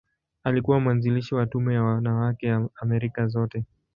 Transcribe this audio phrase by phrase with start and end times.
[0.43, 3.63] Alikuwa mwanzilishi wa Tume ya Wanawake ya Amerika Zote.